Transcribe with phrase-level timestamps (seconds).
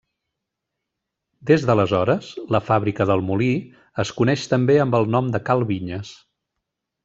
[1.49, 3.51] Des d'aleshores, la fàbrica del Molí
[4.05, 6.19] es coneix també amb el nom de cal Vinyes.